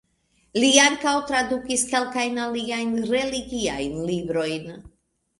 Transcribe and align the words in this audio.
Li 0.61 0.69
ankaŭ 0.83 1.11
tradukis 1.31 1.83
kelkajn 1.91 2.39
aliajn 2.45 2.95
religiajn 3.11 3.93
librojn. 4.07 4.73